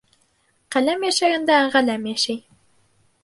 [0.75, 2.39] Ҡәләм йәшәгәндә ғаләм йәшәй.